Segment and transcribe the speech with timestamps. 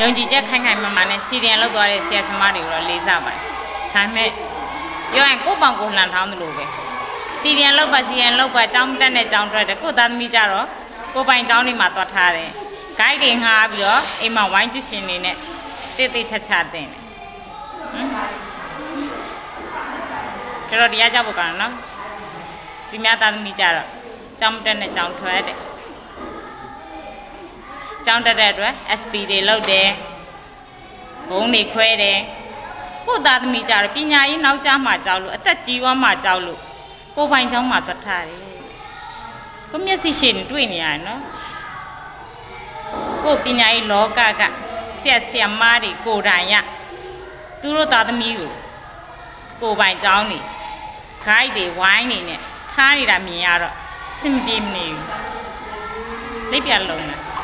[0.00, 3.40] ယုံကြည်ချက်ခိုင်ခိုင်မာမာနဲ့စီရင်လောက်သွားတဲ့ဆရာသမားတွေကိုတော့လေးစားပါတယ်။
[3.94, 4.30] ဒါပေမဲ့
[5.12, 6.64] ပြောရင်ကိုပောင်ကိုလှန်ထောင်းသလိုပဲ။
[7.40, 10.66] စီရင်လောက်ပါစီရင်လောက်ပါအကြောင်းတက်တဲ့အကြောင်းတွေ့တယ်ကိုသားသမီးကြတော့
[11.14, 12.50] ကိုပိုင်အကြောင်းတွေမှာသွားထားတယ်။
[13.00, 15.36] guide တွေငှားပြီးတော့အိမ်မှာဝိုင်းကျူရှင်တွေနဲ့
[15.96, 17.02] တည်တည်ချာချာတင်တယ်။
[17.92, 18.08] ဟမ်။
[20.68, 21.72] ကျတော့တရားကြဖို့ကောင်းနော်။
[22.90, 23.86] ဒီများသားသမီးကြတော့
[24.34, 25.58] အကြောင်းတက်တဲ့အကြောင်းထွက်တယ်။
[28.08, 29.88] ចောင်းတက်တဲ့အတွက် SP တွေလောက်တယ်
[31.28, 32.18] ဘုံတွေခွဲတယ်
[33.06, 36.60] ကိုယ့်သားသမီးကြတော့ပညာရေးနောက်ကျမှကြောက်လို့အသက်ကြီးွားမှကြောက်လို့
[37.16, 38.40] ကိုယ်ပိုင်ကျောင်းမှာသွားထားတယ်
[39.70, 41.22] ကိုမျက်စိရှင်တွေ့နေရတယ်နော်
[43.24, 44.42] ကိုယ်ပညာရေးလောကက
[44.98, 46.54] ဆရာဆရာမတွေကိုယ်တိုင်ရ
[47.60, 48.52] သူတို့သားသမီးကို
[49.60, 50.38] ကိုယ်ပိုင်ကြောင်းနေ
[51.26, 52.40] ဂိုက်တွေဝိုင်းနေနဲ့
[52.72, 53.74] ထားနေတာမြင်ရတော့
[54.18, 55.06] စင်ပြေမနေဘူး
[56.50, 57.37] လက်ပြလုံးလား